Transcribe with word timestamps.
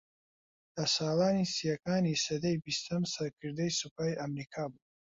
لە 0.75 0.85
ساڵانی 0.95 1.51
سیەکانی 1.55 2.21
سەدەی 2.25 2.61
بیستەم 2.65 3.03
سەرکردەی 3.13 3.75
سوپای 3.79 4.19
ئەمریکا 4.21 4.63
بووە 4.71 4.81